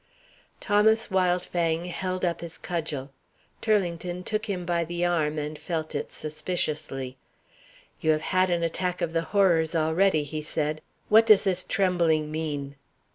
[0.59, 3.11] Thomas Wildfang held up his cudgel.
[3.61, 7.17] Turlington took him by the arm, and felt it suspiciously.
[7.99, 10.81] "You have had an attack of the horrors already," he said.
[11.09, 12.77] "What does this trembling mean?"